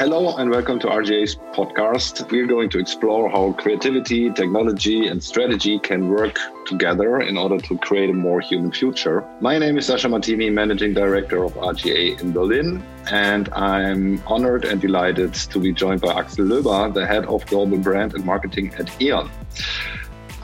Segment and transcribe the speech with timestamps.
[0.00, 2.30] Hello and welcome to RGA's podcast.
[2.30, 7.76] We're going to explore how creativity, technology, and strategy can work together in order to
[7.76, 9.28] create a more human future.
[9.42, 12.82] My name is Sascha Martini, Managing Director of RGA in Berlin,
[13.12, 17.76] and I'm honored and delighted to be joined by Axel Löber, the Head of Global
[17.76, 19.30] Brand and Marketing at E.ON.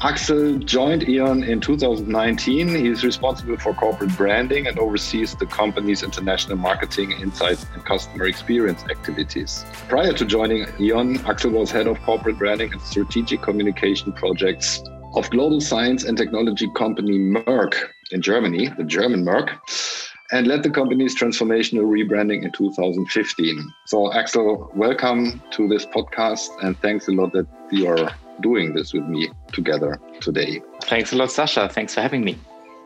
[0.03, 2.69] Axel joined E.ON in 2019.
[2.69, 8.85] He's responsible for corporate branding and oversees the company's international marketing, insights, and customer experience
[8.91, 9.65] activities.
[9.89, 14.83] Prior to joining E.ON, Axel was head of corporate branding and strategic communication projects
[15.15, 17.75] of global science and technology company Merck
[18.11, 19.59] in Germany, the German Merck,
[20.31, 23.73] and led the company's transformational rebranding in 2015.
[23.87, 28.11] So, Axel, welcome to this podcast, and thanks a lot that you are
[28.41, 30.63] doing this with me together today.
[30.83, 31.71] Thanks a lot, Sascha.
[31.71, 32.39] Thanks for having me.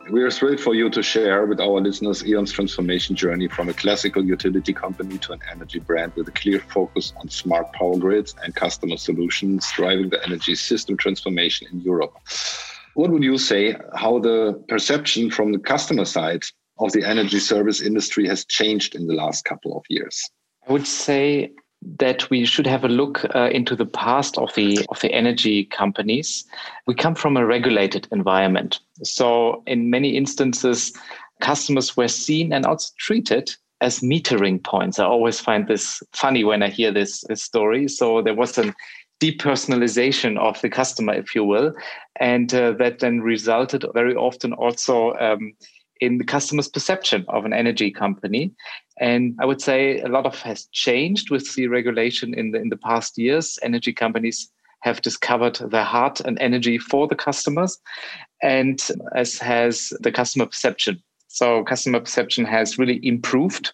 [0.09, 3.73] We are thrilled for you to share with our listeners E.ON's transformation journey from a
[3.73, 8.35] classical utility company to an energy brand with a clear focus on smart power grids
[8.43, 12.17] and customer solutions, driving the energy system transformation in Europe.
[12.95, 16.43] What would you say how the perception from the customer side
[16.79, 20.29] of the energy service industry has changed in the last couple of years?
[20.67, 21.51] I would say
[21.97, 25.65] that we should have a look uh, into the past of the of the energy
[25.65, 26.45] companies.
[26.87, 30.93] We come from a regulated environment, so in many instances,
[31.41, 34.99] customers were seen and also treated as metering points.
[34.99, 37.87] I always find this funny when I hear this, this story.
[37.87, 38.73] So there was a
[39.19, 41.73] depersonalization of the customer, if you will,
[42.19, 45.53] and uh, that then resulted very often also um,
[45.99, 48.51] in the customer's perception of an energy company.
[49.01, 52.69] And I would say a lot of has changed with the regulation in the in
[52.69, 53.57] the past years.
[53.63, 57.79] Energy companies have discovered their heart and energy for the customers,
[58.43, 58.79] and
[59.15, 61.01] as has the customer perception.
[61.27, 63.73] So customer perception has really improved.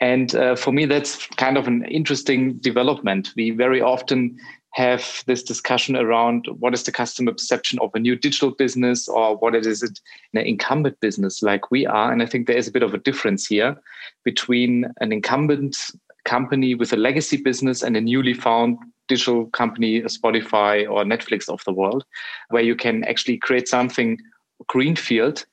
[0.00, 3.32] And uh, for me, that's kind of an interesting development.
[3.36, 4.38] We very often
[4.74, 9.36] have this discussion around what is the customer perception of a new digital business or
[9.36, 10.00] what it is it
[10.32, 12.10] in an incumbent business like we are.
[12.12, 13.76] And I think there is a bit of a difference here
[14.24, 15.76] between an incumbent
[16.24, 21.48] company with a legacy business and a newly found digital company, a Spotify or Netflix
[21.48, 22.04] of the world,
[22.50, 24.18] where you can actually create something
[24.66, 25.44] greenfield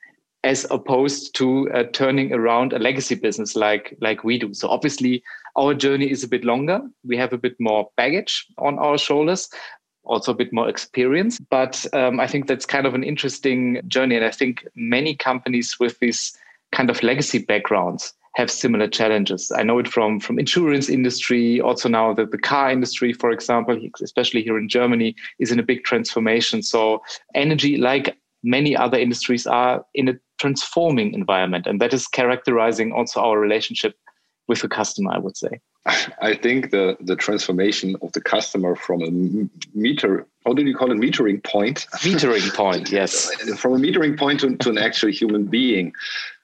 [0.44, 4.52] as opposed to uh, turning around a legacy business like like we do.
[4.56, 5.22] So obviously
[5.56, 6.82] our journey is a bit longer.
[7.04, 9.50] We have a bit more baggage on our shoulders,
[10.04, 11.40] also a bit more experience.
[11.50, 14.16] But um, I think that's kind of an interesting journey.
[14.16, 16.36] And I think many companies with these
[16.72, 19.52] kind of legacy backgrounds have similar challenges.
[19.56, 23.78] I know it from from insurance industry, also now that the car industry, for example,
[24.02, 26.64] especially here in Germany, is in a big transformation.
[26.64, 27.02] So
[27.36, 33.20] energy, like many other industries, are in a transforming environment, and that is characterizing also
[33.20, 33.96] our relationship
[34.52, 35.54] with a customer, I would say.
[36.30, 39.12] I think the the transformation of the customer from a
[39.74, 41.78] meter, how did you call it, metering point?
[42.12, 43.14] Metering point, yes.
[43.62, 45.94] from a metering point to, to an actual human being.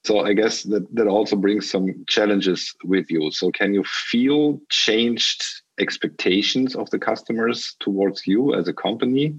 [0.06, 3.30] So I guess that, that also brings some challenges with you.
[3.32, 5.44] So can you feel changed
[5.86, 9.36] expectations of the customers towards you as a company?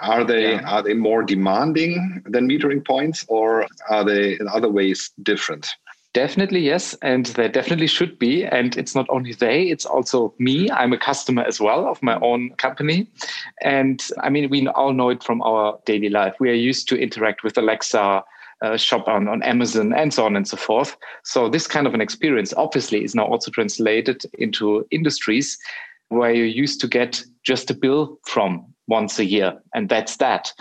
[0.00, 0.74] Are they yeah.
[0.74, 5.64] are they more demanding than metering points, or are they in other ways different?
[6.14, 6.94] Definitely, yes.
[7.00, 8.44] And there definitely should be.
[8.44, 10.70] And it's not only they, it's also me.
[10.70, 13.10] I'm a customer as well of my own company.
[13.62, 16.34] And I mean, we all know it from our daily life.
[16.38, 18.22] We are used to interact with Alexa,
[18.60, 20.96] uh, shop on, on Amazon, and so on and so forth.
[21.24, 25.58] So, this kind of an experience obviously is now also translated into industries
[26.08, 30.52] where you used to get just a bill from once a year, and that's that.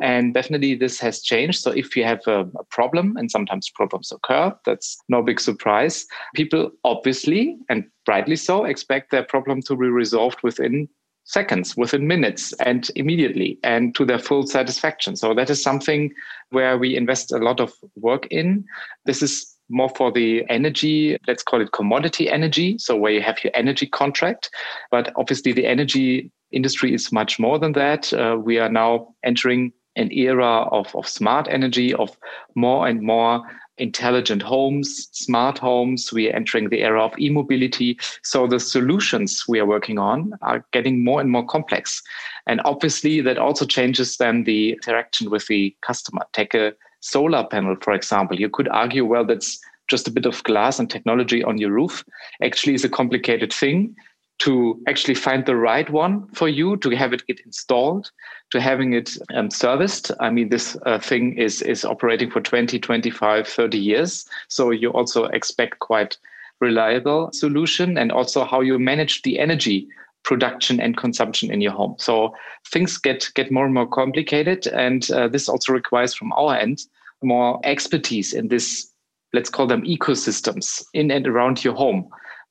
[0.00, 1.60] And definitely this has changed.
[1.60, 6.06] So if you have a, a, problem, and sometimes problems occur, that's no big surprise.
[6.34, 10.88] People obviously, and rightly so, expect their problem to be resolved within
[11.24, 15.16] seconds, within minutes, and immediately, and to their full satisfaction.
[15.16, 16.12] So that is something
[16.50, 18.64] where we invest a lot of work in.
[19.04, 22.78] This is more for the energy, let's call it commodity energy.
[22.78, 24.50] So, where you have your energy contract.
[24.90, 28.12] But obviously, the energy industry is much more than that.
[28.12, 32.16] Uh, we are now entering an era of, of smart energy, of
[32.54, 33.42] more and more
[33.78, 36.12] intelligent homes, smart homes.
[36.12, 37.98] We are entering the era of e mobility.
[38.22, 42.02] So the solutions we are working on are getting more and more complex.
[42.46, 46.22] And obviously, that also changes then the interaction with the customer.
[46.32, 48.38] Take a solar panel, for example.
[48.38, 52.04] You could argue, well, that's just a bit of glass and technology on your roof.
[52.42, 53.94] Actually, is a complicated thing
[54.38, 58.10] to actually find the right one for you to have it get installed
[58.50, 62.78] to having it um, serviced i mean this uh, thing is is operating for 20
[62.78, 66.16] 25 30 years so you also expect quite
[66.60, 69.88] reliable solution and also how you manage the energy
[70.24, 71.94] production and consumption in your home.
[71.98, 72.34] So
[72.66, 76.80] things get get more and more complicated, and uh, this also requires from our end
[77.22, 78.92] more expertise in this.
[79.32, 82.08] Let's call them ecosystems in and around your home,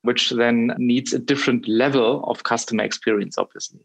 [0.08, 3.82] which then needs a different level of customer experience, obviously.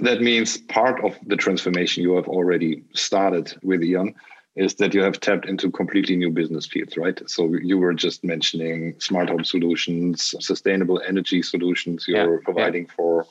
[0.00, 4.14] That means part of the transformation you have already started with E.ON
[4.56, 7.20] is that you have tapped into completely new business fields, right?
[7.28, 12.96] So you were just mentioning smart home solutions, sustainable energy solutions you're yeah, providing yeah.
[12.96, 13.26] for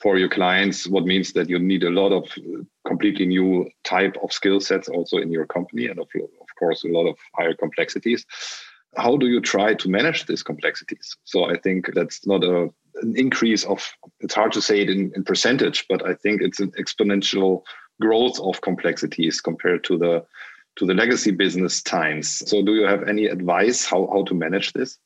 [0.00, 2.24] for your clients, what means that you need a lot of
[2.86, 6.08] completely new type of skill sets also in your company and of,
[6.44, 8.26] of course a lot of higher complexities.
[8.96, 11.16] How do you try to manage these complexities?
[11.24, 12.70] So I think that's not a
[13.02, 13.84] an increase of
[14.20, 17.62] it's hard to say it in, in percentage, but I think it's an exponential
[18.00, 20.24] growth of complexities compared to the
[20.76, 22.42] to the legacy business times.
[22.48, 24.98] So, do you have any advice how, how to manage this?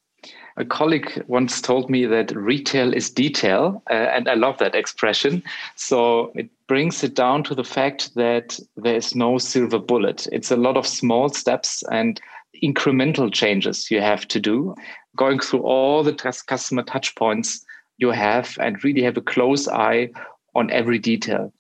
[0.57, 5.43] A colleague once told me that retail is detail, uh, and I love that expression.
[5.77, 10.27] So, it brings it down to the fact that there is no silver bullet.
[10.33, 12.21] It's a lot of small steps and
[12.63, 14.75] incremental changes you have to do,
[15.17, 17.65] going through all the customer touch points
[17.99, 20.11] you have, and really have a close eye
[20.55, 21.53] on every detail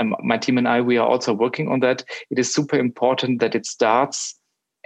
[0.00, 2.04] um, my team and I, we are also working on that.
[2.30, 4.38] It is super important that it starts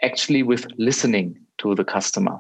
[0.03, 2.39] actually with listening to the customer.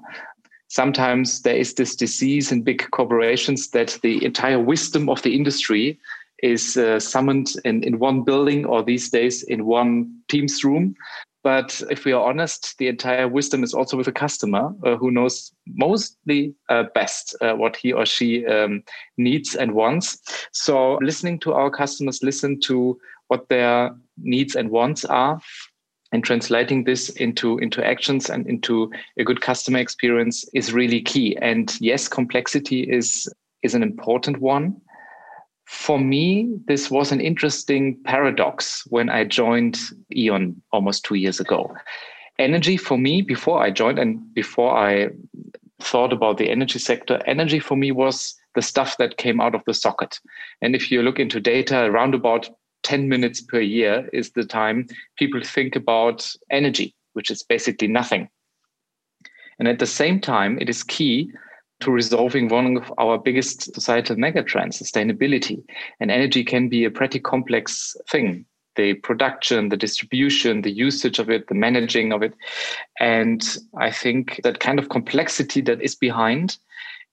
[0.68, 5.98] Sometimes there is this disease in big corporations that the entire wisdom of the industry
[6.42, 10.94] is uh, summoned in, in one building or these days in one Teams room.
[11.44, 15.10] But if we are honest, the entire wisdom is also with the customer uh, who
[15.10, 18.82] knows mostly uh, best uh, what he or she um,
[19.16, 20.18] needs and wants.
[20.52, 22.98] So, listening to our customers, listen to
[23.28, 25.40] what their needs and wants are,
[26.12, 31.36] and translating this into into actions and into a good customer experience is really key.
[31.40, 33.32] And yes, complexity is
[33.62, 34.80] is an important one
[35.68, 39.78] for me, this was an interesting paradox when I joined
[40.16, 41.76] E.ON almost two years ago.
[42.38, 45.08] Energy for me, before I joined and before I
[45.82, 49.62] thought about the energy sector, energy for me was the stuff that came out of
[49.66, 50.18] the socket.
[50.62, 52.48] And if you look into data, around about
[52.84, 54.86] 10 minutes per year is the time
[55.18, 58.30] people think about energy, which is basically nothing.
[59.58, 61.30] And at the same time, it is key
[61.80, 65.62] to resolving one of our biggest societal megatrends, sustainability.
[66.00, 68.44] And energy can be a pretty complex thing
[68.78, 72.32] the production, the distribution, the usage of it, the managing of it.
[73.00, 73.42] And
[73.76, 76.56] I think that kind of complexity that is behind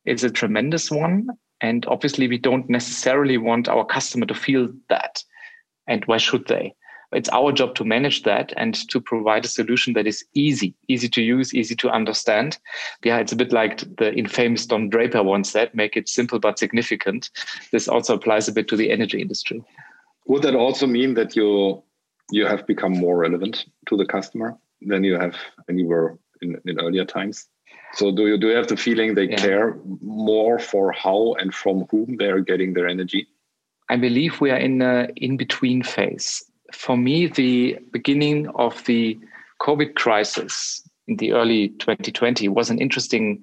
[0.05, 1.27] is a tremendous one.
[1.61, 5.23] And obviously, we don't necessarily want our customer to feel that.
[5.87, 6.75] And why should they?
[7.15, 11.07] It's our job to manage that and to provide a solution that is easy, easy
[11.09, 12.57] to use, easy to understand.
[13.03, 16.59] Yeah, it's a bit like the infamous Don Draper once said, make it simple but
[16.59, 17.29] significant.
[17.71, 19.63] This also applies a bit to the energy industry.
[20.27, 21.81] Would that also mean that you
[22.31, 25.35] you have become more relevant to the customer than you have
[25.65, 27.47] when you were in, in earlier times?
[27.93, 29.37] So do you do you have the feeling they yeah.
[29.37, 33.27] care more for how and from whom they are getting their energy?
[33.89, 36.43] I believe we are in a in between phase
[36.75, 39.17] for me, the beginning of the
[39.61, 43.41] COVID crisis in the early 2020 was an interesting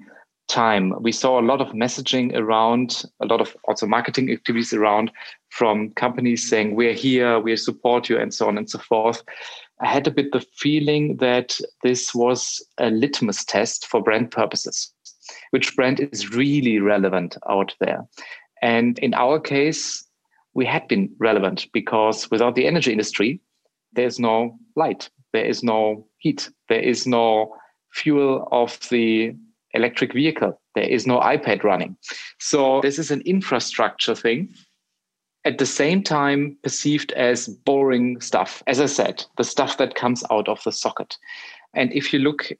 [0.49, 0.95] time.
[1.01, 5.11] We saw a lot of messaging around, a lot of also marketing activities around
[5.51, 9.23] from companies saying, We're here, we support you, and so on and so forth.
[9.81, 14.93] I had a bit the feeling that this was a litmus test for brand purposes.
[15.51, 18.07] Which brand is really relevant out there?
[18.61, 20.05] And in our case,
[20.54, 23.40] we had been relevant because without the energy industry,
[23.92, 27.54] there's no light, there is no heat, there is no
[27.92, 29.35] fuel of the
[29.75, 31.97] electric vehicle, there is no iPad running.
[32.38, 34.54] So this is an infrastructure thing.
[35.44, 38.62] At the same time, perceived as boring stuff.
[38.66, 41.16] As I said, the stuff that comes out of the socket.
[41.75, 42.52] And if you look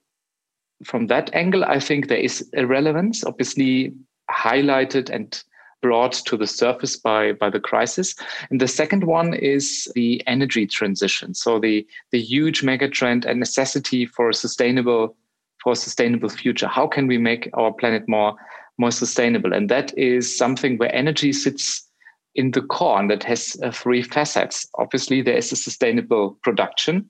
[0.83, 3.93] from that angle, I think there is a relevance, obviously
[4.29, 5.41] highlighted and
[5.83, 8.15] brought to the surface by, by the crisis.
[8.49, 11.35] And the second one is the energy transition.
[11.35, 15.15] So the, the huge megatrend and necessity for a sustainable
[15.61, 16.67] for a sustainable future.
[16.67, 18.35] How can we make our planet more
[18.77, 19.53] more sustainable?
[19.53, 21.87] And that is something where energy sits
[22.35, 24.67] in the core and that has uh, three facets.
[24.77, 27.09] Obviously, there is a sustainable production.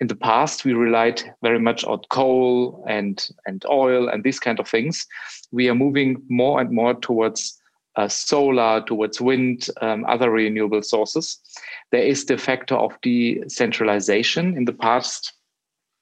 [0.00, 4.60] In the past, we relied very much on coal and, and oil and these kind
[4.60, 5.06] of things.
[5.52, 7.58] We are moving more and more towards
[7.96, 11.38] uh, solar, towards wind, um, other renewable sources.
[11.92, 14.56] There is the factor of decentralization.
[14.56, 15.32] In the past,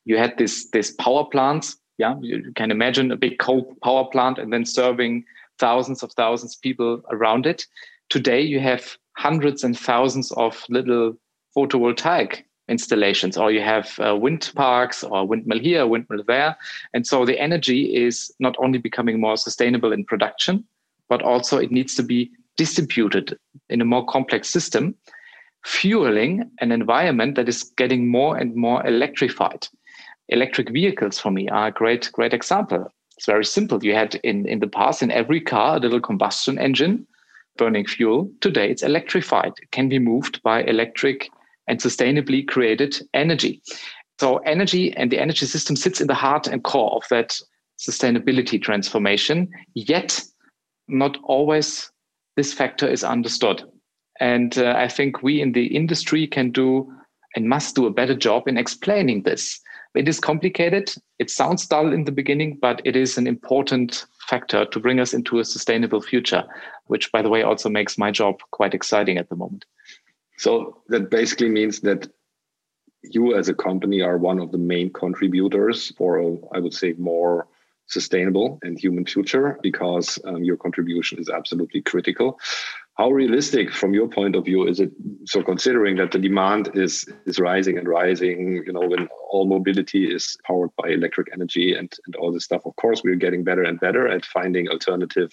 [0.05, 4.39] you had this, this power plants Yeah, you can imagine a big coal power plant
[4.39, 5.25] and then serving
[5.59, 7.67] thousands of thousands of people around it.
[8.09, 11.17] Today, you have hundreds and thousands of little
[11.57, 16.57] photovoltaic installations, or you have uh, wind parks or windmill here, windmill there.
[16.95, 20.65] And so the energy is not only becoming more sustainable in production,
[21.09, 24.95] but also it needs to be distributed in a more complex system,
[25.65, 29.67] fueling an environment that is getting more and more electrified.
[30.29, 32.87] Electric vehicles for me are a great, great example.
[33.17, 33.83] It's very simple.
[33.85, 37.07] You had in, in the past in every car a little combustion engine
[37.57, 38.31] burning fuel.
[38.41, 39.53] Today it's electrified.
[39.63, 41.31] It can be moved by electric
[41.69, 43.63] and sustainably created energy.
[44.21, 47.39] So energy and the energy system sits in the heart and core of that
[47.79, 49.49] sustainability transformation.
[49.75, 50.23] Yet
[50.89, 51.91] not always
[52.37, 53.63] this factor is understood.
[54.21, 56.93] And uh, I think we in the industry can do
[57.37, 59.61] and must do a better job in explaining this.
[59.95, 60.93] It is complicated.
[61.19, 65.15] It sounds dull in the beginning, but it is an important factor to bring us
[65.15, 66.45] into a sustainable future,
[66.87, 69.65] which, by the way, also makes my job quite exciting at the moment.
[70.39, 72.09] So that basically means that
[73.03, 76.21] you as a company are one of the main contributors for,
[76.55, 77.47] I would say, more
[77.87, 82.39] sustainable and human future because um, your contribution is absolutely critical.
[82.97, 84.93] How realistic, from your point of view, is it?
[85.25, 90.15] So, considering that the demand is is rising and rising, you know, when all mobility
[90.15, 93.65] is powered by electric energy and and all this stuff, of course, we're getting better
[93.65, 95.33] and better at finding alternative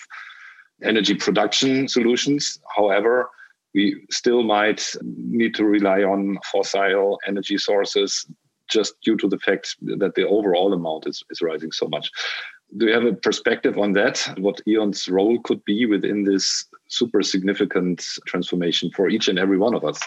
[0.81, 2.59] energy production solutions.
[2.75, 3.29] However,
[3.75, 8.25] we still might need to rely on fossil energy sources
[8.71, 12.09] just due to the fact that the overall amount is, is rising so much.
[12.77, 14.33] Do you have a perspective on that?
[14.37, 19.75] What E.ON's role could be within this super significant transformation for each and every one
[19.75, 19.99] of us?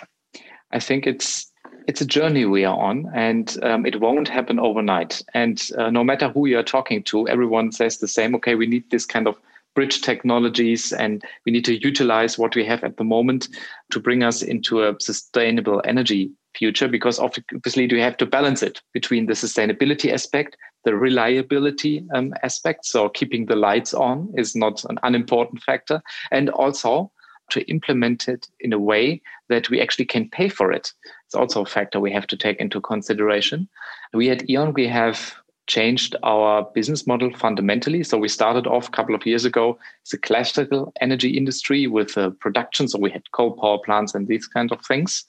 [0.73, 1.53] I think it's
[1.87, 5.23] it's a journey we are on, and um, it won't happen overnight.
[5.35, 8.35] And uh, no matter who you are talking to, everyone says the same.
[8.37, 9.37] Okay, we need this kind of
[9.75, 13.49] bridge technologies and we need to utilize what we have at the moment
[13.91, 18.81] to bring us into a sustainable energy future because obviously we have to balance it
[18.93, 24.85] between the sustainability aspect the reliability um, aspect so keeping the lights on is not
[24.85, 27.11] an unimportant factor and also
[27.51, 30.93] to implement it in a way that we actually can pay for it
[31.27, 33.69] it's also a factor we have to take into consideration
[34.13, 35.35] we at E.ON we have
[35.67, 38.05] changed our business model fundamentally.
[38.05, 42.17] So we started off a couple of years ago as a classical energy industry with
[42.19, 42.89] uh, production.
[42.89, 45.25] So we had coal power plants and these kinds of things.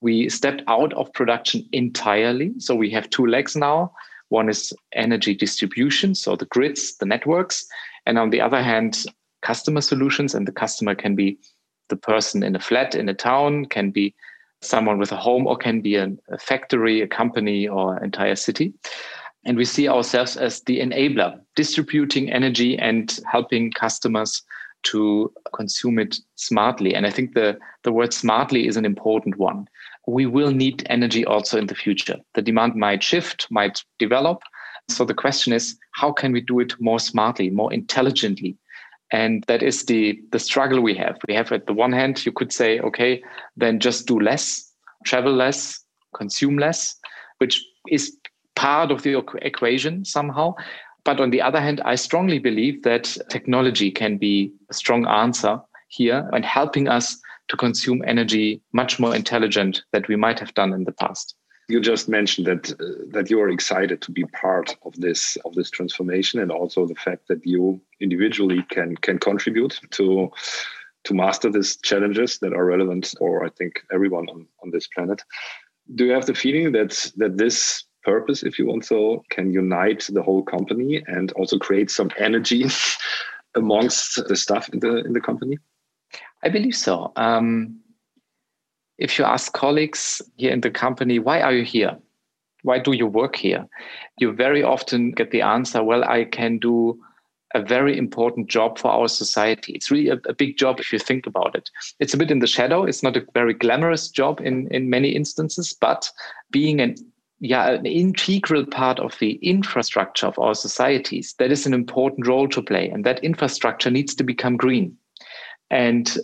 [0.00, 2.52] We stepped out of production entirely.
[2.58, 3.92] So we have two legs now.
[4.28, 7.66] One is energy distribution, so the grids, the networks.
[8.06, 9.04] And on the other hand,
[9.42, 10.34] customer solutions.
[10.34, 11.38] And the customer can be
[11.88, 14.14] the person in a flat in a town, can be
[14.62, 18.72] someone with a home, or can be a, a factory, a company, or entire city.
[19.44, 24.42] And we see ourselves as the enabler, distributing energy and helping customers
[24.82, 26.94] to consume it smartly.
[26.94, 29.66] And I think the, the word smartly is an important one.
[30.10, 32.16] We will need energy also in the future.
[32.34, 34.42] The demand might shift, might develop.
[34.88, 38.56] So the question is, how can we do it more smartly, more intelligently?
[39.12, 41.18] And that is the, the struggle we have.
[41.28, 43.22] We have, at the one hand, you could say, okay,
[43.56, 44.72] then just do less,
[45.04, 45.80] travel less,
[46.14, 46.96] consume less,
[47.38, 48.16] which is
[48.56, 50.54] part of the equation somehow.
[51.04, 55.60] But on the other hand, I strongly believe that technology can be a strong answer
[55.88, 57.16] here and helping us
[57.50, 61.34] to consume energy much more intelligent than we might have done in the past.
[61.68, 65.54] You just mentioned that uh, that you are excited to be part of this of
[65.54, 70.30] this transformation, and also the fact that you individually can can contribute to
[71.04, 75.22] to master these challenges that are relevant for I think everyone on, on this planet.
[75.94, 80.08] Do you have the feeling that that this purpose, if you want so, can unite
[80.12, 82.64] the whole company and also create some energy
[83.54, 85.58] amongst the staff in the in the company?
[86.42, 87.12] I believe so.
[87.16, 87.80] Um,
[88.98, 91.98] if you ask colleagues here in the company, why are you here?
[92.62, 93.66] Why do you work here?
[94.18, 97.00] You very often get the answer, well, I can do
[97.54, 99.72] a very important job for our society.
[99.72, 101.68] It's really a, a, big job if you think about it.
[101.98, 102.84] It's a bit in the shadow.
[102.84, 106.10] It's not a very glamorous job in, in many instances, but
[106.52, 106.94] being an
[107.42, 112.46] yeah, an integral part of the infrastructure of our societies, that is an important role
[112.48, 112.90] to play.
[112.90, 114.94] And that infrastructure needs to become green.
[115.70, 116.18] And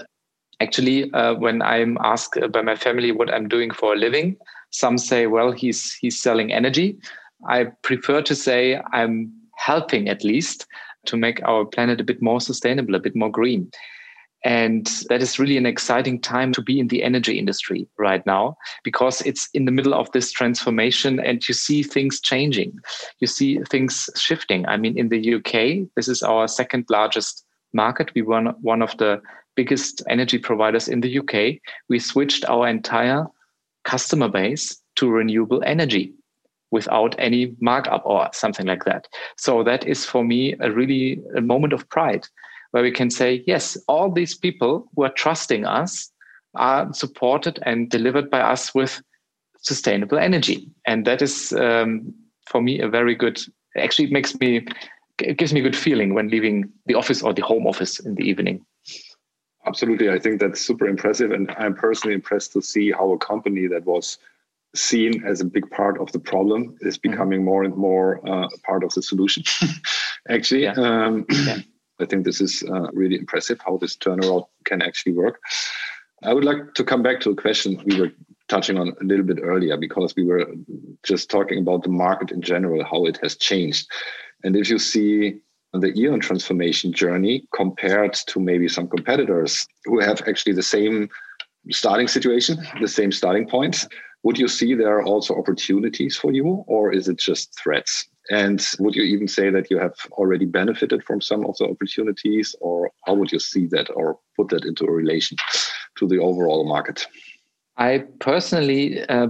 [0.61, 4.37] actually, uh, when I'm asked by my family what I'm doing for a living,
[4.71, 6.99] some say, well, he's, he's selling energy.
[7.49, 10.67] I prefer to say I'm helping at least
[11.07, 13.71] to make our planet a bit more sustainable, a bit more green.
[14.45, 18.57] And that is really an exciting time to be in the energy industry right now
[18.85, 22.79] because it's in the middle of this transformation and you see things changing.
[23.19, 24.67] You see things shifting.
[24.67, 28.11] I mean, in the UK, this is our second largest market.
[28.15, 29.21] We were one of the
[29.55, 31.61] biggest energy providers in the UK.
[31.89, 33.27] We switched our entire
[33.85, 36.13] customer base to renewable energy
[36.71, 39.07] without any markup or something like that.
[39.37, 42.27] So that is for me a really a moment of pride
[42.73, 46.11] where we can say, yes, all these people who are trusting us
[46.55, 49.01] are supported and delivered by us with
[49.59, 50.69] sustainable energy.
[50.87, 52.15] And that is um,
[52.47, 53.41] for me a very good,
[53.77, 54.67] actually makes me,
[55.21, 58.15] it gives me a good feeling when leaving the office or the home office in
[58.15, 58.65] the evening.
[59.67, 60.11] Absolutely.
[60.11, 61.33] I think that's super impressive.
[61.33, 64.19] And I'm personally impressed to see how a company that was
[64.75, 67.11] seen as a big part of the problem is mm-hmm.
[67.11, 69.43] becoming more and more uh, part of the solution.
[70.29, 70.73] actually, yeah.
[70.73, 71.59] Um, yeah.
[71.99, 75.41] I think this is uh, really impressive how this turnaround can actually work.
[76.23, 78.13] I would like to come back to a question we were
[78.49, 80.47] touching on a little bit earlier because we were
[81.03, 83.89] just talking about the market in general, how it has changed.
[84.45, 85.41] And if you see
[85.73, 91.09] the E.ON transformation journey compared to maybe some competitors who have actually the same
[91.71, 93.87] starting situation, the same starting point,
[94.23, 98.09] would you see there are also opportunities for you, or is it just threats?
[98.31, 102.55] And would you even say that you have already benefited from some of the opportunities,
[102.61, 105.37] or how would you see that or put that into a relation
[105.99, 107.07] to the overall market?
[107.77, 109.29] I personally uh,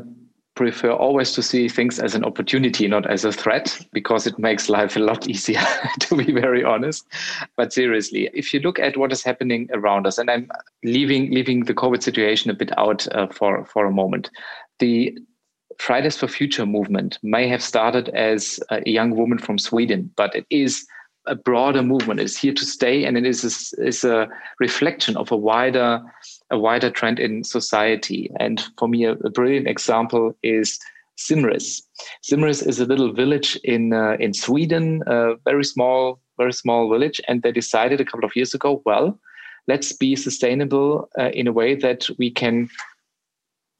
[0.57, 4.69] prefer always to see things as an opportunity, not as a threat, because it makes
[4.69, 5.63] life a lot easier,
[6.01, 7.07] to be very honest.
[7.57, 10.51] But seriously, if you look at what is happening around us, and I'm
[10.83, 14.31] leaving leaving the COVID situation a bit out uh, for for a moment,
[14.81, 15.17] the
[15.79, 20.47] Fridays for Future movement may have started as a young woman from Sweden, but it
[20.51, 20.87] is
[21.27, 22.21] a broader movement.
[22.21, 26.03] It's here to stay, and it is a, is a reflection of a wider
[26.51, 28.31] a wider trend in society.
[28.39, 30.79] And for me, a, a brilliant example is
[31.17, 31.83] Simris.
[32.23, 37.21] Simris is a little village in uh, in Sweden, a very small, very small village,
[37.27, 39.19] and they decided a couple of years ago, well,
[39.67, 42.69] let's be sustainable uh, in a way that we can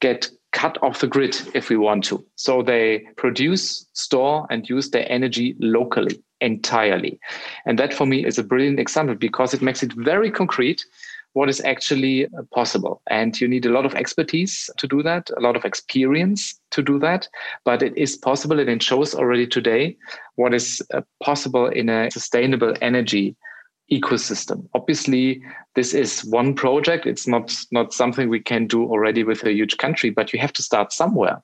[0.01, 2.25] get cut off the grid if we want to.
[2.35, 7.19] So they produce, store, and use their energy locally entirely.
[7.65, 10.83] And that for me is a brilliant example because it makes it very concrete
[11.33, 13.01] what is actually uh, possible.
[13.09, 16.81] And you need a lot of expertise to do that, a lot of experience to
[16.81, 17.27] do that.
[17.63, 19.97] But it is possible and it shows already today
[20.35, 23.35] what is uh, possible in a sustainable energy
[23.91, 24.67] ecosystem.
[24.73, 25.41] Obviously,
[25.75, 27.05] this is one project.
[27.05, 30.53] It's not not something we can do already with a huge country, but you have
[30.53, 31.41] to start somewhere.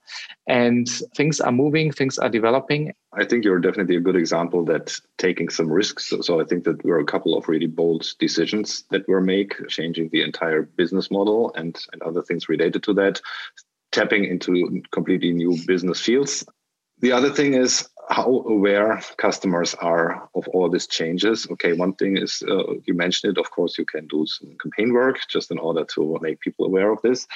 [0.48, 2.94] And things are moving, things are developing.
[3.14, 6.10] I think you're definitely a good example that taking some risks.
[6.10, 9.54] So, so I think that are a couple of really bold decisions that were made,
[9.70, 13.22] changing the entire business model and, and other things related to that,
[13.92, 16.44] tapping into completely new business fields.
[17.00, 21.48] The other thing is how aware customers are of all these changes.
[21.52, 23.40] Okay, one thing is uh, you mentioned it.
[23.40, 26.92] Of course, you can do some campaign work just in order to make people aware
[26.92, 27.28] of this.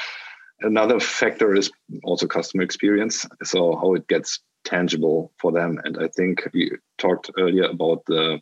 [0.62, 1.72] Another factor is
[2.04, 3.26] also customer experience.
[3.44, 5.80] So how it gets tangible for them.
[5.84, 8.42] And I think we talked earlier about the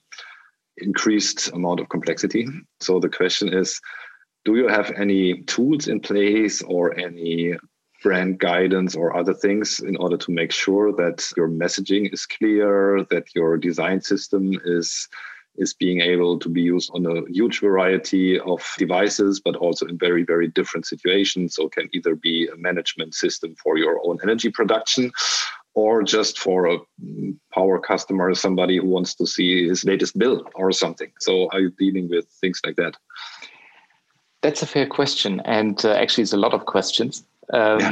[0.78, 2.48] increased amount of complexity.
[2.80, 3.80] So the question is,
[4.44, 7.56] do you have any tools in place or any
[8.04, 13.04] brand guidance or other things in order to make sure that your messaging is clear,
[13.10, 15.08] that your design system is
[15.58, 19.98] is being able to be used on a huge variety of devices, but also in
[19.98, 21.56] very, very different situations.
[21.56, 25.12] So can either be a management system for your own energy production
[25.74, 26.78] or just for a
[27.54, 31.12] power customer, somebody who wants to see his latest bill or something.
[31.20, 32.96] So are you dealing with things like that?
[34.42, 35.42] That's a fair question.
[35.44, 37.24] And uh, actually, it's a lot of questions.
[37.54, 37.92] Um, yeah.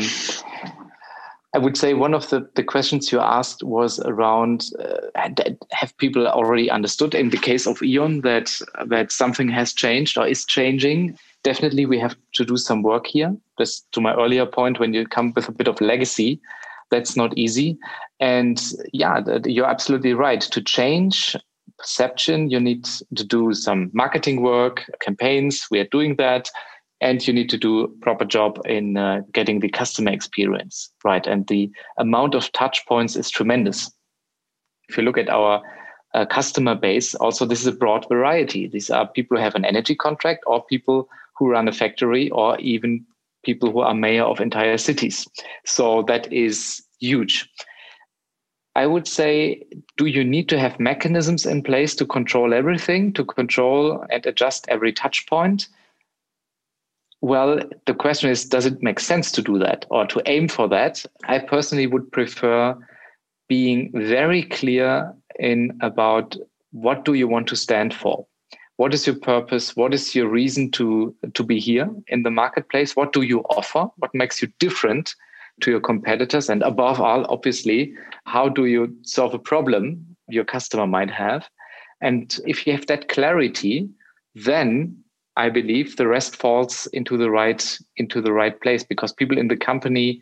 [1.55, 5.29] I would say one of the, the questions you asked was around uh,
[5.71, 10.25] have people already understood in the case of E.ON that that something has changed or
[10.27, 11.17] is changing?
[11.43, 13.35] Definitely, we have to do some work here.
[13.59, 16.41] Just to my earlier point, when you come with a bit of legacy,
[16.89, 17.77] that's not easy.
[18.19, 18.59] And
[18.91, 20.41] yeah, you're absolutely right.
[20.41, 21.35] To change
[21.77, 22.85] perception, you need
[23.15, 25.67] to do some marketing work, campaigns.
[25.69, 26.49] We are doing that
[27.03, 31.27] and you need to do a proper job in uh, getting the customer experience right.
[31.27, 33.91] And the amount of touch points is tremendous.
[34.87, 35.61] If you look at our
[36.13, 38.67] uh, customer base also this is a broad variety.
[38.67, 42.57] These are people who have an energy contract or people who run a factory or
[42.59, 43.05] even
[43.43, 45.27] people who are mayor of entire cities.
[45.65, 47.49] So that is huge.
[48.75, 49.63] I would say,
[49.97, 54.65] do you need to have mechanisms in place to control everything, to control and adjust
[54.69, 55.67] every touch point?
[57.23, 60.67] Well, the question is does it make sense to do that or to aim for
[60.67, 61.05] that?
[61.23, 62.75] I personally would prefer
[63.47, 66.35] being very clear in about
[66.71, 68.27] what do you want to stand for?
[68.75, 69.73] What is your purpose?
[69.73, 72.93] What is your reason to, to be here in the marketplace?
[72.93, 73.87] What do you offer?
[73.99, 75.15] What makes you different
[75.61, 76.49] to your competitors?
[76.49, 77.93] And above all, obviously,
[78.25, 81.47] how do you solve a problem your customer might have?
[82.01, 83.87] And if you have that clarity,
[84.35, 84.97] then
[85.35, 89.47] I believe the rest falls into the right into the right place because people in
[89.47, 90.21] the company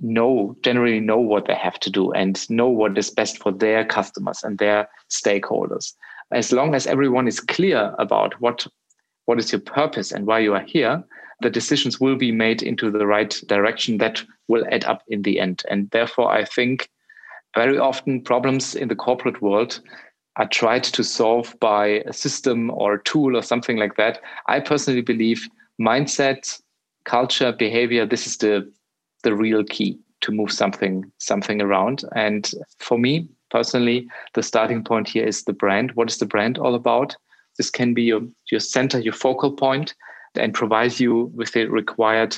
[0.00, 3.84] know generally know what they have to do and know what is best for their
[3.84, 5.94] customers and their stakeholders.
[6.32, 8.66] As long as everyone is clear about what
[9.26, 11.04] what is your purpose and why you are here,
[11.42, 15.38] the decisions will be made into the right direction that will add up in the
[15.38, 15.62] end.
[15.70, 16.88] And therefore, I think
[17.54, 19.80] very often problems in the corporate world
[20.36, 24.20] are tried to solve by a system or a tool or something like that.
[24.46, 25.48] I personally believe
[25.80, 26.60] mindset,
[27.04, 28.70] culture, behavior, this is the
[29.22, 32.04] the real key to move something something around.
[32.14, 35.92] And for me personally, the starting point here is the brand.
[35.92, 37.16] What is the brand all about?
[37.58, 39.94] This can be your, your center, your focal point,
[40.34, 42.36] and provide you with the required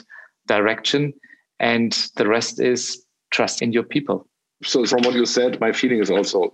[0.49, 1.15] direction.
[1.61, 4.27] And the rest is trust in your people.
[4.65, 6.53] So, from what you said, my feeling is also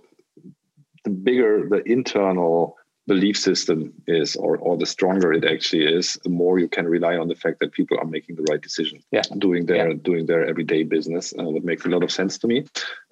[1.03, 6.29] the bigger the internal belief system is or, or the stronger it actually is the
[6.29, 9.23] more you can rely on the fact that people are making the right decision yeah.
[9.39, 9.97] doing their yeah.
[10.01, 12.65] doing their everyday business uh, that makes a lot of sense to me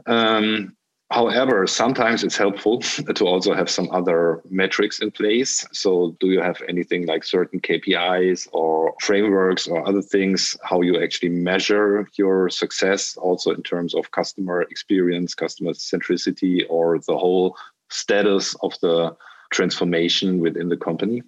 [0.05, 0.75] um,
[1.11, 2.79] however sometimes it's helpful
[3.15, 7.59] to also have some other metrics in place so do you have anything like certain
[7.59, 13.95] kpis or frameworks or other things how you actually measure your success also in terms
[13.95, 17.57] of customer experience customer centricity or the whole
[17.89, 19.15] status of the
[19.51, 21.23] transformation within the company?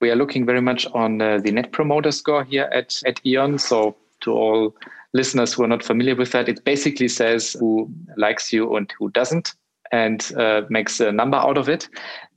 [0.00, 3.58] We are looking very much on uh, the net promoter score here at, at E.ON.
[3.58, 4.74] So, to all
[5.12, 9.10] listeners who are not familiar with that, it basically says who likes you and who
[9.10, 9.54] doesn't
[9.92, 11.88] and uh, makes a number out of it.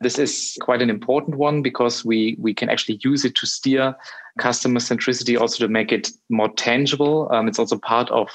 [0.01, 3.95] This is quite an important one because we we can actually use it to steer
[4.37, 7.27] customer centricity, also to make it more tangible.
[7.31, 8.29] Um, it's also part of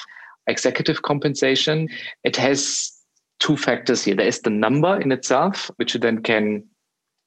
[0.48, 1.88] executive compensation.
[2.24, 2.92] It has
[3.42, 4.14] two factors here.
[4.14, 6.62] There is the number in itself, which you then can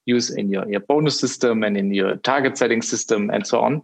[0.06, 3.84] use in your, your bonus system and in your target setting system and so on.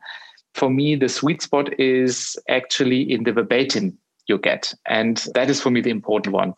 [0.53, 4.73] For me, the sweet spot is actually in the verbatim you get.
[4.87, 6.53] And that is for me the important one.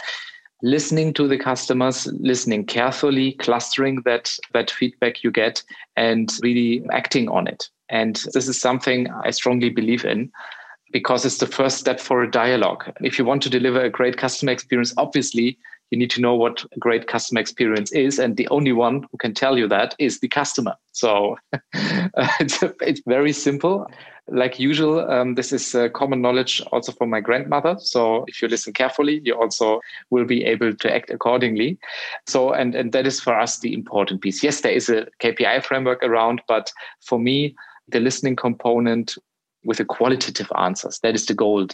[0.61, 5.63] Listening to the customers, listening carefully, clustering that, that feedback you get,
[5.97, 7.67] and really acting on it.
[7.89, 10.31] And this is something I strongly believe in
[10.93, 12.85] because it's the first step for a dialogue.
[13.01, 15.57] If you want to deliver a great customer experience, obviously
[15.89, 18.19] you need to know what a great customer experience is.
[18.19, 20.75] And the only one who can tell you that is the customer.
[20.91, 21.37] So
[21.73, 23.87] it's, it's very simple.
[24.27, 27.75] Like usual, um, this is uh, common knowledge also from my grandmother.
[27.79, 31.77] So if you listen carefully, you also will be able to act accordingly.
[32.27, 34.43] So, and, and that is for us the important piece.
[34.43, 37.55] Yes, there is a KPI framework around, but for me,
[37.89, 39.17] the listening component
[39.65, 41.67] with the qualitative answers, that is the goal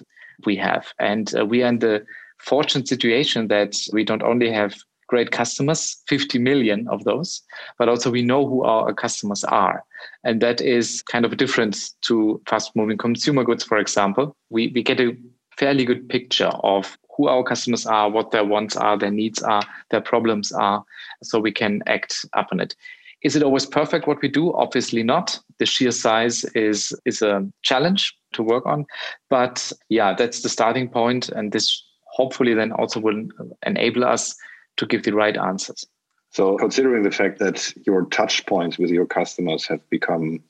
[0.46, 0.94] we have.
[1.00, 2.06] And uh, we are in the
[2.40, 4.76] fortunate situation that we don't only have
[5.08, 7.42] great customers, 50 million of those,
[7.78, 9.84] but also we know who our customers are.
[10.24, 14.36] And that is kind of a difference to fast moving consumer goods, for example.
[14.50, 15.18] We, we get a
[15.58, 19.64] fairly good picture of who our customers are, what their wants are, their needs are,
[19.90, 20.86] their problems are,
[21.22, 22.76] so we can act upon it.
[23.22, 24.54] Is it always perfect what we do?
[24.54, 25.40] Obviously not.
[25.58, 28.86] The sheer size is is a challenge to work on.
[29.30, 33.28] But yeah, that's the starting point, and this hopefully then also will
[33.66, 34.36] enable us
[34.78, 35.86] to give the right answers.
[36.32, 40.44] So, considering the fact that your touch points with your customers have become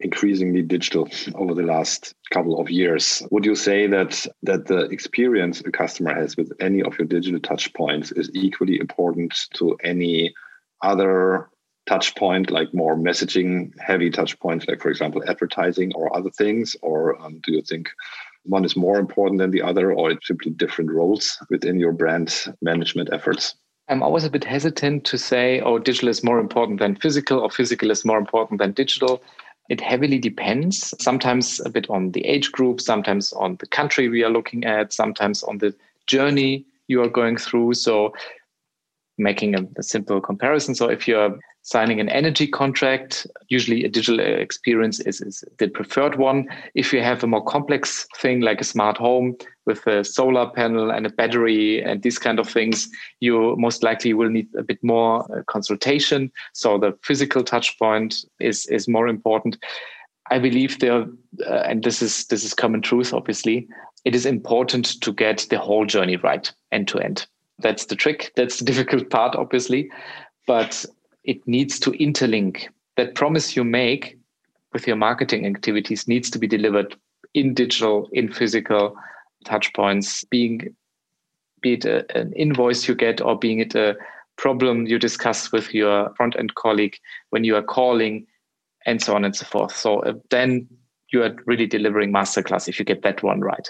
[0.00, 5.60] increasingly digital over the last couple of years, would you say that that the experience
[5.60, 10.34] a customer has with any of your digital touch points is equally important to any
[10.82, 11.50] other
[11.90, 16.76] touch point, like more messaging heavy touch points, like for example advertising or other things,
[16.82, 17.90] or um, do you think
[18.44, 22.28] one is more important than the other, or it's simply different roles within your brand
[22.62, 23.56] management efforts?
[23.88, 27.50] I'm always a bit hesitant to say, oh, digital is more important than physical, or
[27.50, 29.20] physical is more important than digital.
[29.68, 34.22] It heavily depends, sometimes a bit on the age group, sometimes on the country we
[34.22, 35.74] are looking at, sometimes on the
[36.06, 37.74] journey you are going through.
[37.74, 38.14] So,
[39.18, 40.74] making a, a simple comparison.
[40.76, 43.26] So, if you're signing an energy contract.
[43.48, 46.48] Usually, a digital experience is, is the preferred one.
[46.74, 50.90] If you have a more complex thing like a smart home with a solar panel
[50.90, 52.88] and a battery and these kind of things,
[53.20, 56.32] you most likely will need a bit more uh, consultation.
[56.54, 59.58] So the physical touch point is, is more important.
[60.30, 61.06] I believe there,
[61.46, 63.12] uh, and this is this is common truth.
[63.12, 63.66] Obviously,
[64.04, 67.26] it is important to get the whole journey right, end to end.
[67.58, 68.32] That's the trick.
[68.36, 69.90] That's the difficult part, obviously,
[70.46, 70.84] but
[71.24, 72.68] it needs to interlink.
[72.96, 74.18] That promise you make
[74.72, 76.94] with your marketing activities needs to be delivered
[77.34, 78.96] in digital, in physical
[79.44, 80.74] touch points, being
[81.62, 83.96] be it a, an invoice you get or being it a
[84.36, 86.96] problem you discuss with your front end colleague
[87.30, 88.26] when you are calling
[88.86, 89.76] and so on and so forth.
[89.76, 90.66] So uh, then
[91.12, 93.68] you are really delivering masterclass if you get that one right.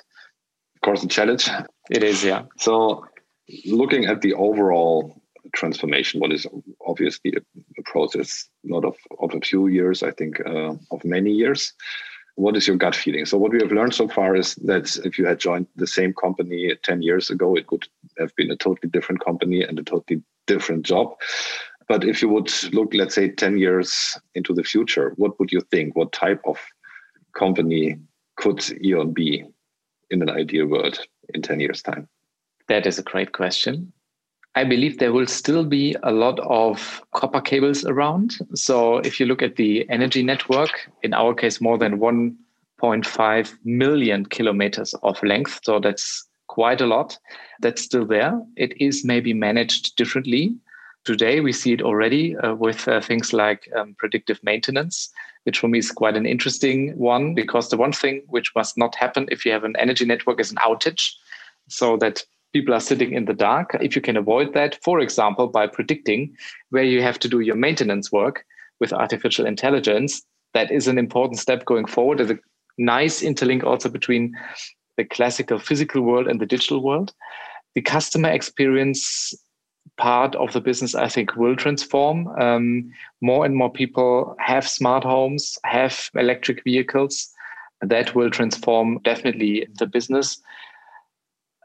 [0.76, 1.50] Of course, a challenge.
[1.90, 2.42] It is, yeah.
[2.58, 3.04] So
[3.66, 5.19] looking at the overall
[5.54, 6.46] transformation, what is
[6.86, 7.40] obviously a,
[7.84, 11.72] process not of, of a few years, I think uh, of many years.
[12.36, 13.26] What is your gut feeling?
[13.26, 16.12] So what we have learned so far is that if you had joined the same
[16.14, 20.22] company 10 years ago, it would have been a totally different company and a totally
[20.46, 21.14] different job.
[21.88, 25.60] But if you would look, let's say, 10 years into the future, what would you
[25.72, 25.96] think?
[25.96, 26.56] What type of
[27.36, 27.96] company
[28.36, 29.44] could E.ON be
[30.10, 31.00] in an ideal world
[31.34, 32.08] in 10 years' time?
[32.68, 33.92] That is a great question.
[34.54, 38.36] I believe there will still be a lot of copper cables around.
[38.54, 44.26] So if you look at the energy network, in our case, more than 1.5 million
[44.26, 45.60] kilometers of length.
[45.62, 47.16] So that's quite a lot.
[47.60, 48.40] That's still there.
[48.56, 50.56] It is maybe managed differently.
[51.04, 55.10] Today, we see it already uh, with uh, things like um, predictive maintenance,
[55.44, 58.96] which for me is quite an interesting one because the one thing which must not
[58.96, 61.12] happen if you have an energy network is an outage,
[61.68, 63.76] so that people are sitting in the dark.
[63.80, 66.36] If you can avoid that, for example, by predicting
[66.70, 68.44] where you have to do your maintenance work
[68.80, 70.22] with artificial intelligence,
[70.54, 72.18] that is an important step going forward.
[72.18, 72.38] There's a
[72.78, 74.34] nice interlink also between
[74.96, 77.12] the classical physical world and the digital world.
[77.74, 79.34] The customer experience
[79.96, 82.28] part of the business, I think, will transform.
[82.40, 87.28] Um, more and more people have smart homes, have electric vehicles.
[87.82, 90.42] That will transform definitely the business.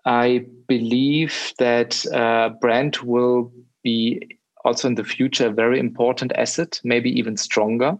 [0.06, 3.52] I believe that uh, brand will
[3.84, 7.98] be also in the future a very important asset, maybe even stronger.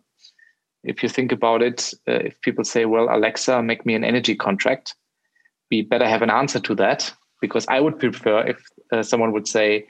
[0.84, 4.36] If you think about it, uh, if people say, well, Alexa, make me an energy
[4.36, 4.96] contract,
[5.72, 9.48] we better have an answer to that because I would prefer if uh, someone would
[9.48, 9.86] say,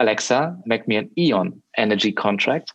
[0.00, 2.72] Alexa, make me an E.ON energy contract.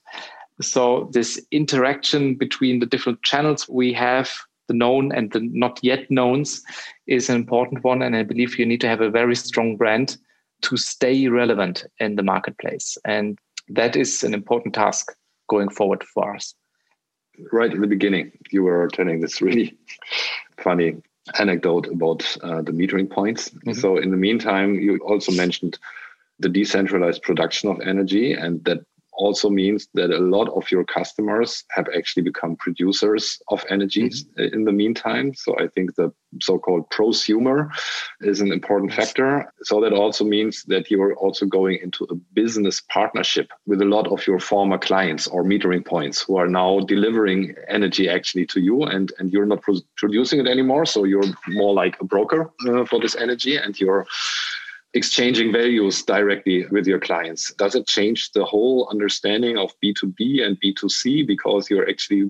[0.62, 4.30] So this interaction between the different channels we have,
[4.68, 6.64] the known and the not yet knowns,
[7.08, 8.02] is an important one.
[8.02, 10.18] And I believe you need to have a very strong brand
[10.64, 12.98] to stay relevant in the marketplace.
[13.06, 13.38] And
[13.70, 15.16] that is an important task
[15.50, 16.56] going forward for us.
[17.52, 19.78] Right in the beginning, you were telling this really
[20.58, 21.02] funny
[21.40, 23.50] anecdote about uh, the metering points.
[23.50, 23.74] Mm-hmm.
[23.74, 25.80] So, in the meantime, you also mentioned
[26.40, 31.64] the decentralized production of energy and that also means that a lot of your customers
[31.72, 34.54] have actually become producers of energies mm-hmm.
[34.54, 35.34] in the meantime.
[35.34, 37.70] So I think the so-called prosumer
[38.22, 39.52] is an important factor.
[39.64, 43.86] So that also means that you are also going into a business partnership with a
[43.86, 48.60] lot of your former clients or metering points who are now delivering energy actually to
[48.60, 49.64] you and, and you're not
[49.98, 50.86] producing it anymore.
[50.86, 54.08] So you're more like a broker uh, for this energy and you're
[54.94, 57.54] exchanging values directly with your clients?
[57.54, 62.30] Does it change the whole understanding of B2B and B2C because you're actually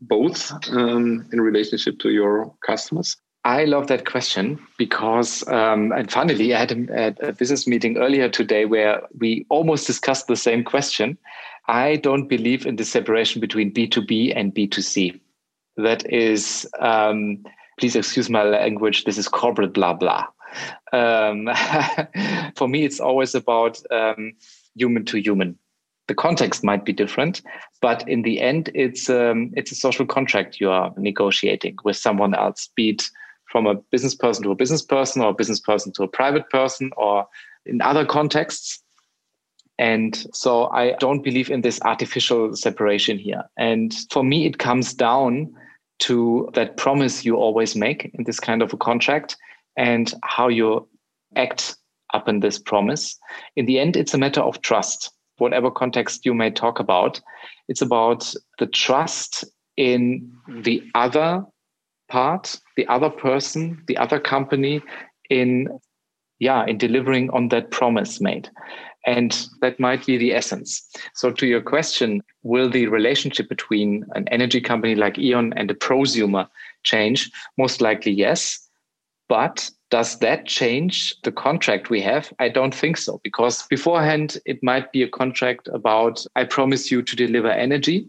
[0.00, 3.16] both um, in relationship to your customers?
[3.44, 8.28] I love that question because, um, and finally, I had a, a, business meeting earlier
[8.28, 11.18] today where we almost discussed the same question.
[11.66, 15.20] I don't believe in the separation between B2B and B2C.
[15.76, 17.44] That is, um,
[17.80, 20.26] please excuse my language, this is corporate blah blah.
[20.92, 21.48] Um,
[22.56, 24.32] for me, it's always about um,
[24.74, 25.58] human to human.
[26.08, 27.42] The context might be different,
[27.80, 32.34] but in the end, it's um, it's a social contract you are negotiating with someone
[32.34, 33.02] else, be it
[33.46, 36.48] from a business person to a business person, or a business person to a private
[36.50, 37.26] person, or
[37.66, 38.82] in other contexts.
[39.78, 43.42] And so I don't believe in this artificial separation here.
[43.56, 45.52] And for me, it comes down
[46.00, 49.36] to that promise you always make in this kind of a contract
[49.76, 50.88] and how you
[51.36, 51.76] act
[52.14, 53.18] up in this promise.
[53.56, 55.10] In the end, it's a matter of trust.
[55.38, 57.20] Whatever context you may talk about,
[57.68, 59.44] it's about the trust
[59.76, 60.30] in
[60.62, 61.44] the other
[62.08, 64.82] part, the other person, the other company
[65.30, 65.68] in
[66.42, 68.50] yeah, in delivering on that promise made.
[69.06, 70.88] And that might be the essence.
[71.14, 75.74] So, to your question, will the relationship between an energy company like E.ON and a
[75.74, 76.48] prosumer
[76.82, 77.30] change?
[77.58, 78.61] Most likely, yes.
[79.32, 82.30] But does that change the contract we have?
[82.38, 87.00] I don't think so, because beforehand, it might be a contract about I promise you
[87.00, 88.06] to deliver energy.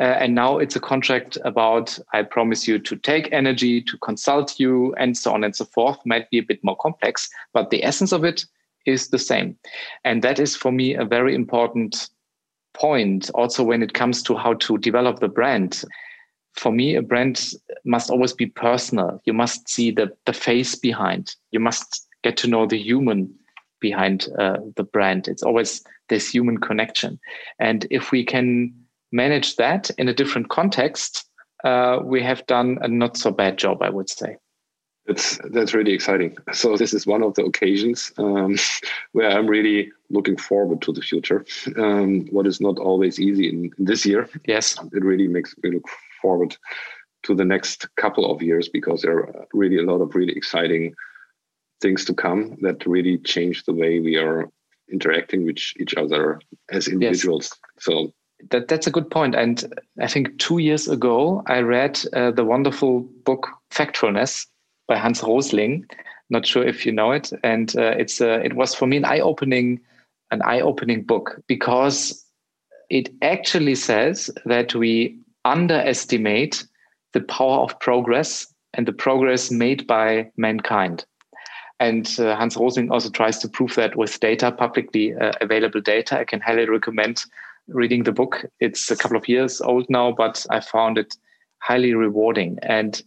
[0.00, 4.58] Uh, and now it's a contract about I promise you to take energy, to consult
[4.58, 5.98] you, and so on and so forth.
[6.06, 8.46] Might be a bit more complex, but the essence of it
[8.86, 9.58] is the same.
[10.04, 12.08] And that is for me a very important
[12.72, 15.84] point also when it comes to how to develop the brand.
[16.56, 17.52] For me, a brand
[17.84, 19.20] must always be personal.
[19.24, 21.34] You must see the, the face behind.
[21.50, 23.32] You must get to know the human
[23.80, 25.28] behind uh, the brand.
[25.28, 27.18] It's always this human connection.
[27.58, 28.74] And if we can
[29.12, 31.28] manage that in a different context,
[31.64, 34.36] uh, we have done a not so bad job, I would say.
[35.06, 36.36] That's that's really exciting.
[36.52, 38.56] So this is one of the occasions um,
[39.12, 41.44] where I'm really looking forward to the future.
[41.76, 44.28] Um, what is not always easy in, in, this year.
[44.46, 45.88] Yes, it really makes me look
[46.20, 46.56] forward
[47.24, 50.94] to the next couple of years because there are really a lot of really exciting
[51.80, 54.48] things to come that really change the way we are
[54.90, 56.40] interacting with each other
[56.70, 57.50] as individuals.
[57.52, 57.84] Yes.
[57.84, 58.12] So
[58.50, 59.34] that that's a good point.
[59.34, 64.46] And I think two years ago I read uh, the wonderful book Factfulness
[64.86, 65.86] by Hans Rosling.
[66.28, 69.04] Not sure if you know it, and uh, it's uh, it was for me an
[69.04, 69.80] eye opening
[70.30, 72.24] an eye opening book because
[72.90, 76.66] it actually says that we underestimate
[77.12, 81.04] the power of progress and the progress made by mankind.
[81.78, 86.18] And uh, Hans Rosling also tries to prove that with data, publicly uh, available data.
[86.18, 87.24] I can highly recommend
[87.68, 88.44] reading the book.
[88.60, 91.16] It's a couple of years old now, but I found it
[91.58, 92.58] highly rewarding.
[92.62, 93.02] And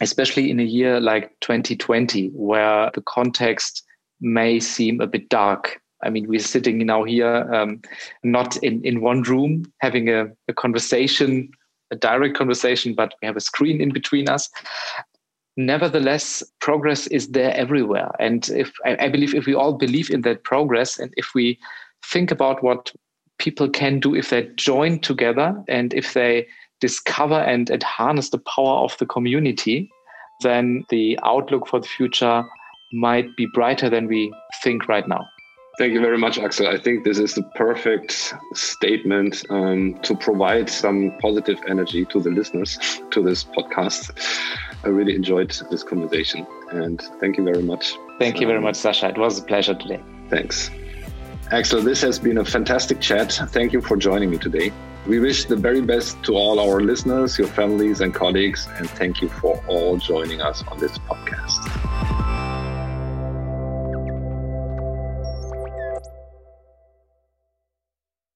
[0.00, 3.82] especially in a year like 2020, where the context
[4.20, 5.80] may seem a bit dark.
[6.02, 7.82] I mean, we're sitting now here, um,
[8.22, 11.50] not in, in one room having a, a conversation,
[11.90, 14.48] a direct conversation, but we have a screen in between us.
[15.56, 18.10] Nevertheless, progress is there everywhere.
[18.18, 21.58] And if I, I believe if we all believe in that progress and if we
[22.02, 22.92] think about what
[23.40, 26.46] people can do if they join together and if they
[26.80, 29.90] discover and, and harness the power of the community,
[30.42, 32.44] then the outlook for the future
[32.92, 35.24] might be brighter than we think right now.
[35.78, 36.66] Thank you very much, Axel.
[36.68, 42.28] I think this is the perfect statement um, to provide some positive energy to the
[42.28, 44.10] listeners to this podcast.
[44.84, 47.94] I really enjoyed this conversation and thank you very much.
[48.18, 49.10] Thank you very much, Sascha.
[49.10, 50.02] It was a pleasure today.
[50.28, 50.70] Thanks.
[51.50, 53.32] Axel, this has been a fantastic chat.
[53.48, 54.72] Thank you for joining me today.
[55.06, 59.22] We wish the very best to all our listeners, your families, and colleagues, and thank
[59.22, 62.29] you for all joining us on this podcast.